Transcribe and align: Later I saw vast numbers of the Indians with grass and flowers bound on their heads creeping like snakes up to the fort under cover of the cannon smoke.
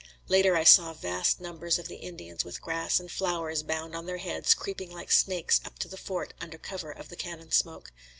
Later 0.27 0.55
I 0.55 0.63
saw 0.63 0.93
vast 0.93 1.39
numbers 1.39 1.77
of 1.77 1.87
the 1.87 1.97
Indians 1.97 2.43
with 2.43 2.59
grass 2.59 2.99
and 2.99 3.11
flowers 3.11 3.61
bound 3.61 3.95
on 3.95 4.07
their 4.07 4.17
heads 4.17 4.55
creeping 4.55 4.89
like 4.89 5.11
snakes 5.11 5.61
up 5.63 5.77
to 5.77 5.87
the 5.87 5.95
fort 5.95 6.33
under 6.41 6.57
cover 6.57 6.89
of 6.89 7.09
the 7.09 7.15
cannon 7.15 7.51
smoke. 7.51 7.91